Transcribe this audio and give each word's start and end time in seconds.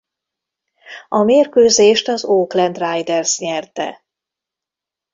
A 1.09 1.23
mérkőzést 1.23 2.07
az 2.07 2.23
Oakland 2.23 2.77
Raiders 2.77 3.37
nyerte. 3.39 4.03